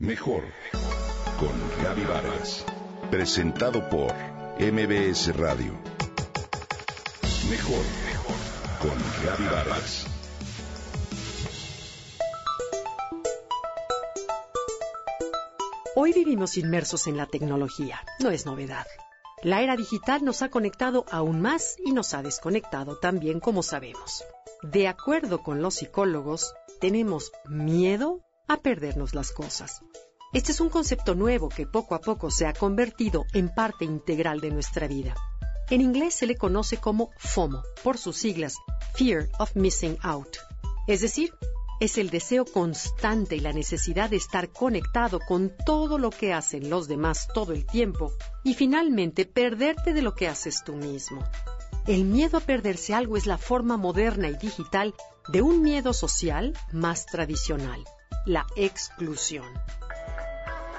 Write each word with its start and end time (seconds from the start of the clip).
Mejor 0.00 0.44
con 1.40 1.82
Gaby 1.82 2.04
Vargas. 2.04 2.64
Presentado 3.10 3.90
por 3.90 4.14
MBS 4.60 5.36
Radio. 5.36 5.72
Mejor 7.50 7.84
con 8.80 8.96
Gaby 9.24 9.44
Vargas. 9.52 10.06
Hoy 15.96 16.12
vivimos 16.12 16.56
inmersos 16.56 17.08
en 17.08 17.16
la 17.16 17.26
tecnología, 17.26 18.00
no 18.20 18.30
es 18.30 18.46
novedad. 18.46 18.86
La 19.42 19.62
era 19.62 19.74
digital 19.74 20.24
nos 20.24 20.42
ha 20.42 20.48
conectado 20.48 21.06
aún 21.10 21.40
más 21.40 21.74
y 21.84 21.90
nos 21.90 22.14
ha 22.14 22.22
desconectado 22.22 22.98
también 22.98 23.40
como 23.40 23.64
sabemos. 23.64 24.24
De 24.62 24.86
acuerdo 24.86 25.42
con 25.42 25.60
los 25.60 25.74
psicólogos, 25.74 26.54
tenemos 26.80 27.32
miedo 27.46 28.20
a 28.48 28.56
perdernos 28.56 29.14
las 29.14 29.30
cosas. 29.30 29.82
Este 30.32 30.52
es 30.52 30.60
un 30.60 30.70
concepto 30.70 31.14
nuevo 31.14 31.48
que 31.48 31.66
poco 31.66 31.94
a 31.94 32.00
poco 32.00 32.30
se 32.30 32.46
ha 32.46 32.52
convertido 32.52 33.24
en 33.34 33.54
parte 33.54 33.84
integral 33.84 34.40
de 34.40 34.50
nuestra 34.50 34.88
vida. 34.88 35.14
En 35.70 35.82
inglés 35.82 36.14
se 36.14 36.26
le 36.26 36.36
conoce 36.36 36.78
como 36.78 37.10
FOMO, 37.18 37.62
por 37.84 37.98
sus 37.98 38.16
siglas 38.16 38.56
Fear 38.94 39.28
of 39.38 39.54
Missing 39.54 39.98
Out. 40.02 40.36
Es 40.86 41.02
decir, 41.02 41.32
es 41.80 41.98
el 41.98 42.10
deseo 42.10 42.46
constante 42.46 43.36
y 43.36 43.40
la 43.40 43.52
necesidad 43.52 44.10
de 44.10 44.16
estar 44.16 44.50
conectado 44.50 45.20
con 45.20 45.52
todo 45.64 45.98
lo 45.98 46.10
que 46.10 46.32
hacen 46.32 46.70
los 46.70 46.88
demás 46.88 47.28
todo 47.32 47.52
el 47.52 47.66
tiempo 47.66 48.12
y 48.44 48.54
finalmente 48.54 49.26
perderte 49.26 49.92
de 49.92 50.02
lo 50.02 50.14
que 50.14 50.26
haces 50.26 50.64
tú 50.64 50.74
mismo. 50.74 51.22
El 51.86 52.04
miedo 52.04 52.38
a 52.38 52.40
perderse 52.40 52.94
algo 52.94 53.16
es 53.16 53.26
la 53.26 53.38
forma 53.38 53.76
moderna 53.76 54.28
y 54.28 54.36
digital 54.36 54.94
de 55.28 55.42
un 55.42 55.62
miedo 55.62 55.92
social 55.92 56.54
más 56.72 57.06
tradicional 57.06 57.84
la 58.28 58.46
exclusión. 58.56 59.46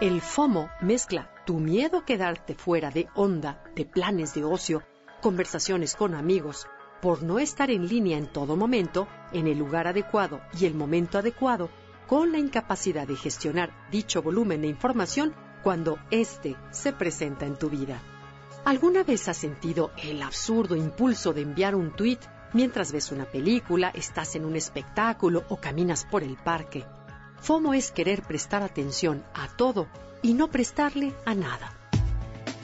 El 0.00 0.20
FOMO 0.20 0.68
mezcla 0.80 1.30
tu 1.46 1.60
miedo 1.60 1.98
a 1.98 2.04
quedarte 2.04 2.56
fuera 2.56 2.90
de 2.90 3.06
onda, 3.14 3.62
de 3.76 3.84
planes 3.84 4.34
de 4.34 4.42
ocio, 4.42 4.82
conversaciones 5.22 5.94
con 5.94 6.16
amigos, 6.16 6.66
por 7.00 7.22
no 7.22 7.38
estar 7.38 7.70
en 7.70 7.86
línea 7.86 8.18
en 8.18 8.26
todo 8.26 8.56
momento, 8.56 9.06
en 9.32 9.46
el 9.46 9.58
lugar 9.58 9.86
adecuado 9.86 10.40
y 10.58 10.66
el 10.66 10.74
momento 10.74 11.18
adecuado, 11.18 11.70
con 12.08 12.32
la 12.32 12.38
incapacidad 12.38 13.06
de 13.06 13.14
gestionar 13.14 13.70
dicho 13.92 14.22
volumen 14.22 14.62
de 14.62 14.66
información 14.66 15.32
cuando 15.62 16.00
éste 16.10 16.56
se 16.72 16.92
presenta 16.92 17.46
en 17.46 17.56
tu 17.56 17.70
vida. 17.70 18.02
¿Alguna 18.64 19.04
vez 19.04 19.28
has 19.28 19.36
sentido 19.36 19.92
el 20.02 20.20
absurdo 20.20 20.74
impulso 20.74 21.32
de 21.32 21.42
enviar 21.42 21.76
un 21.76 21.94
tuit 21.94 22.20
mientras 22.54 22.90
ves 22.90 23.12
una 23.12 23.26
película, 23.26 23.90
estás 23.90 24.34
en 24.34 24.44
un 24.44 24.56
espectáculo 24.56 25.44
o 25.48 25.60
caminas 25.60 26.04
por 26.10 26.24
el 26.24 26.34
parque? 26.34 26.84
FOMO 27.40 27.74
es 27.74 27.90
querer 27.90 28.22
prestar 28.22 28.62
atención 28.62 29.24
a 29.34 29.48
todo 29.48 29.86
y 30.22 30.34
no 30.34 30.48
prestarle 30.50 31.14
a 31.24 31.34
nada. 31.34 31.72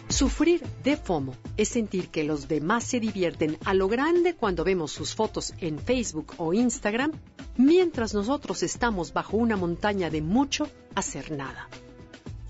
Sufrir 0.09 0.63
de 0.85 0.99
FOMO 0.99 1.35
es 1.57 1.69
sentir 1.69 2.09
que 2.09 2.23
los 2.23 2.47
demás 2.47 2.85
se 2.85 3.01
divierten 3.01 3.57
a 3.65 3.73
lo 3.73 3.89
grande 3.89 4.35
cuando 4.35 4.63
vemos 4.63 4.93
sus 4.93 5.15
fotos 5.15 5.55
en 5.59 5.79
Facebook 5.79 6.35
o 6.37 6.53
Instagram, 6.53 7.13
mientras 7.57 8.13
nosotros 8.13 8.63
estamos 8.63 9.15
bajo 9.15 9.39
una 9.39 9.57
montaña 9.57 10.11
de 10.11 10.21
mucho 10.21 10.69
hacer 10.95 11.31
nada. 11.31 11.69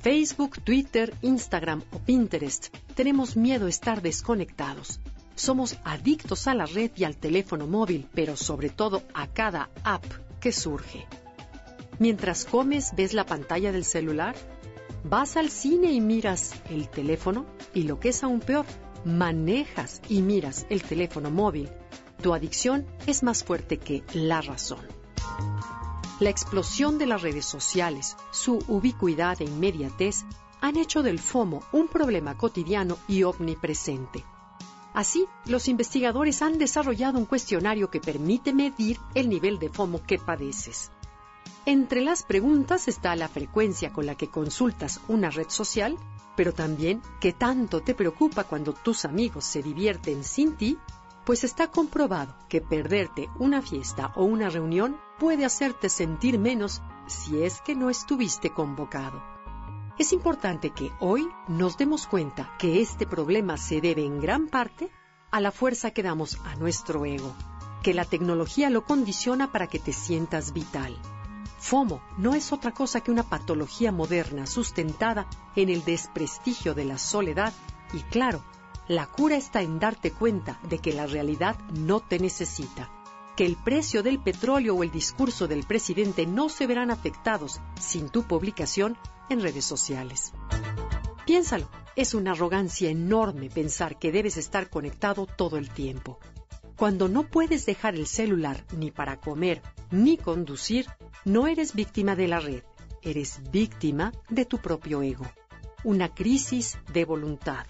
Facebook, 0.00 0.60
Twitter, 0.64 1.14
Instagram 1.22 1.84
o 1.92 1.98
Pinterest 2.00 2.74
tenemos 2.96 3.36
miedo 3.36 3.66
a 3.66 3.70
estar 3.70 4.02
desconectados. 4.02 4.98
Somos 5.36 5.76
adictos 5.84 6.48
a 6.48 6.54
la 6.54 6.66
red 6.66 6.90
y 6.96 7.04
al 7.04 7.16
teléfono 7.16 7.68
móvil, 7.68 8.08
pero 8.12 8.36
sobre 8.36 8.70
todo 8.70 9.04
a 9.14 9.28
cada 9.28 9.70
app 9.84 10.04
que 10.40 10.50
surge. 10.50 11.06
Mientras 11.98 12.44
comes, 12.44 12.92
ves 12.96 13.12
la 13.12 13.26
pantalla 13.26 13.72
del 13.72 13.84
celular. 13.84 14.34
Vas 15.04 15.36
al 15.36 15.50
cine 15.50 15.92
y 15.92 16.00
miras 16.00 16.54
el 16.70 16.88
teléfono. 16.88 17.46
Y 17.74 17.84
lo 17.84 18.00
que 18.00 18.10
es 18.10 18.22
aún 18.22 18.40
peor, 18.40 18.66
manejas 19.04 20.00
y 20.08 20.22
miras 20.22 20.66
el 20.70 20.82
teléfono 20.82 21.30
móvil. 21.30 21.68
Tu 22.22 22.32
adicción 22.32 22.86
es 23.06 23.22
más 23.22 23.44
fuerte 23.44 23.78
que 23.78 24.04
la 24.14 24.40
razón. 24.40 24.86
La 26.20 26.30
explosión 26.30 26.98
de 26.98 27.06
las 27.06 27.22
redes 27.22 27.46
sociales, 27.46 28.16
su 28.30 28.58
ubicuidad 28.68 29.40
e 29.42 29.44
inmediatez 29.44 30.24
han 30.60 30.76
hecho 30.76 31.02
del 31.02 31.18
FOMO 31.18 31.64
un 31.72 31.88
problema 31.88 32.36
cotidiano 32.36 32.96
y 33.08 33.24
omnipresente. 33.24 34.24
Así, 34.94 35.26
los 35.46 35.66
investigadores 35.66 36.40
han 36.42 36.58
desarrollado 36.58 37.18
un 37.18 37.24
cuestionario 37.24 37.90
que 37.90 38.00
permite 38.00 38.52
medir 38.52 38.98
el 39.14 39.28
nivel 39.28 39.58
de 39.58 39.68
FOMO 39.68 40.04
que 40.06 40.18
padeces. 40.18 40.92
Entre 41.64 42.00
las 42.00 42.24
preguntas 42.24 42.88
está 42.88 43.14
la 43.14 43.28
frecuencia 43.28 43.92
con 43.92 44.04
la 44.04 44.16
que 44.16 44.26
consultas 44.26 45.00
una 45.06 45.30
red 45.30 45.48
social, 45.48 45.96
pero 46.34 46.52
también 46.52 47.00
qué 47.20 47.32
tanto 47.32 47.82
te 47.82 47.94
preocupa 47.94 48.42
cuando 48.42 48.72
tus 48.72 49.04
amigos 49.04 49.44
se 49.44 49.62
divierten 49.62 50.24
sin 50.24 50.56
ti, 50.56 50.76
pues 51.24 51.44
está 51.44 51.68
comprobado 51.68 52.34
que 52.48 52.60
perderte 52.60 53.28
una 53.38 53.62
fiesta 53.62 54.12
o 54.16 54.24
una 54.24 54.50
reunión 54.50 54.96
puede 55.20 55.44
hacerte 55.44 55.88
sentir 55.88 56.36
menos 56.36 56.82
si 57.06 57.44
es 57.44 57.60
que 57.60 57.76
no 57.76 57.90
estuviste 57.90 58.50
convocado. 58.50 59.22
Es 60.00 60.12
importante 60.12 60.70
que 60.70 60.90
hoy 60.98 61.28
nos 61.46 61.78
demos 61.78 62.08
cuenta 62.08 62.56
que 62.58 62.82
este 62.82 63.06
problema 63.06 63.56
se 63.56 63.80
debe 63.80 64.04
en 64.04 64.20
gran 64.20 64.48
parte 64.48 64.90
a 65.30 65.40
la 65.40 65.52
fuerza 65.52 65.92
que 65.92 66.02
damos 66.02 66.40
a 66.44 66.56
nuestro 66.56 67.04
ego, 67.04 67.32
que 67.84 67.94
la 67.94 68.04
tecnología 68.04 68.68
lo 68.68 68.84
condiciona 68.84 69.52
para 69.52 69.68
que 69.68 69.78
te 69.78 69.92
sientas 69.92 70.52
vital 70.52 70.98
FOMO 71.62 72.02
no 72.18 72.34
es 72.34 72.52
otra 72.52 72.72
cosa 72.72 73.02
que 73.02 73.12
una 73.12 73.22
patología 73.22 73.92
moderna 73.92 74.46
sustentada 74.46 75.28
en 75.54 75.68
el 75.68 75.84
desprestigio 75.84 76.74
de 76.74 76.84
la 76.84 76.98
soledad 76.98 77.52
y 77.92 78.00
claro, 78.00 78.42
la 78.88 79.06
cura 79.06 79.36
está 79.36 79.62
en 79.62 79.78
darte 79.78 80.10
cuenta 80.10 80.58
de 80.68 80.80
que 80.80 80.92
la 80.92 81.06
realidad 81.06 81.56
no 81.70 82.00
te 82.00 82.18
necesita, 82.18 82.90
que 83.36 83.46
el 83.46 83.54
precio 83.54 84.02
del 84.02 84.18
petróleo 84.18 84.74
o 84.74 84.82
el 84.82 84.90
discurso 84.90 85.46
del 85.46 85.62
presidente 85.62 86.26
no 86.26 86.48
se 86.48 86.66
verán 86.66 86.90
afectados 86.90 87.60
sin 87.80 88.08
tu 88.08 88.24
publicación 88.24 88.98
en 89.30 89.40
redes 89.40 89.64
sociales. 89.64 90.32
Piénsalo, 91.26 91.68
es 91.94 92.12
una 92.12 92.32
arrogancia 92.32 92.90
enorme 92.90 93.50
pensar 93.50 94.00
que 94.00 94.10
debes 94.10 94.36
estar 94.36 94.68
conectado 94.68 95.26
todo 95.26 95.58
el 95.58 95.70
tiempo. 95.70 96.18
Cuando 96.76 97.08
no 97.08 97.24
puedes 97.24 97.66
dejar 97.66 97.94
el 97.94 98.06
celular 98.06 98.64
ni 98.76 98.90
para 98.90 99.20
comer 99.20 99.62
ni 99.90 100.16
conducir, 100.16 100.86
no 101.24 101.46
eres 101.46 101.74
víctima 101.74 102.16
de 102.16 102.28
la 102.28 102.40
red, 102.40 102.62
eres 103.02 103.40
víctima 103.50 104.12
de 104.30 104.44
tu 104.44 104.58
propio 104.58 105.02
ego. 105.02 105.26
Una 105.84 106.14
crisis 106.14 106.78
de 106.92 107.04
voluntad. 107.04 107.66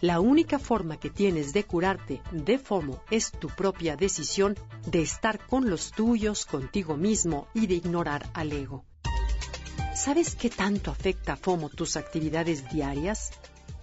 La 0.00 0.18
única 0.18 0.58
forma 0.58 0.98
que 0.98 1.10
tienes 1.10 1.52
de 1.52 1.64
curarte 1.64 2.20
de 2.32 2.58
FOMO 2.58 3.00
es 3.10 3.30
tu 3.30 3.48
propia 3.48 3.94
decisión 3.94 4.56
de 4.86 5.00
estar 5.00 5.46
con 5.46 5.70
los 5.70 5.92
tuyos, 5.92 6.44
contigo 6.44 6.96
mismo 6.96 7.46
y 7.54 7.68
de 7.68 7.74
ignorar 7.74 8.28
al 8.34 8.52
ego. 8.52 8.84
¿Sabes 9.94 10.34
qué 10.34 10.50
tanto 10.50 10.90
afecta 10.90 11.36
FOMO 11.36 11.68
tus 11.68 11.96
actividades 11.96 12.68
diarias? 12.68 13.30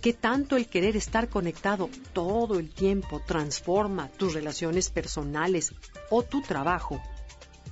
¿Qué 0.02 0.14
tanto 0.14 0.56
el 0.56 0.70
querer 0.70 0.96
estar 0.96 1.28
conectado 1.28 1.90
todo 2.14 2.58
el 2.58 2.70
tiempo 2.70 3.22
transforma 3.26 4.08
tus 4.08 4.34
relaciones 4.34 4.90
personales 4.90 5.74
o 6.10 6.24
tu 6.24 6.42
trabajo? 6.42 7.02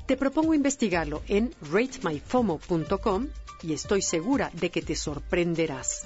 Te 0.06 0.18
propongo 0.18 0.54
investigarlo 0.54 1.24
en 1.30 1.56
ratemyfomo.com 1.72 3.28
y 3.64 3.72
estoy 3.72 4.02
segura 4.02 4.52
de 4.54 4.70
que 4.70 4.82
te 4.82 4.96
sorprenderás. 4.98 6.04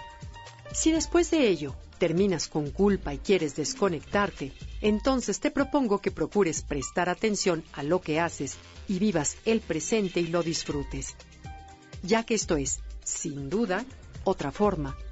Si 0.72 0.92
después 0.92 1.32
de 1.32 1.48
ello 1.48 1.76
terminas 1.98 2.48
con 2.48 2.70
culpa 2.70 3.16
y 3.16 3.18
quieres 3.18 3.56
desconectarte, 3.56 4.54
entonces 4.82 5.40
te 5.40 5.50
propongo 5.50 6.02
que 6.02 6.12
procures 6.12 6.62
prestar 6.62 7.10
atención 7.10 7.64
a 7.74 7.82
lo 7.82 8.00
que 8.00 8.20
haces 8.20 8.58
y 8.88 9.00
vivas 9.00 9.38
el 9.46 9.60
presente 9.60 10.20
y 10.20 10.28
lo 10.28 10.44
disfrutes, 10.44 11.16
ya 12.04 12.24
que 12.24 12.36
esto 12.36 12.58
es, 12.58 12.80
sin 13.04 13.50
duda, 13.50 13.86
otra 14.24 14.52
forma 14.52 14.96